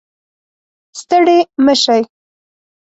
[0.99, 2.01] ستړې مه شئ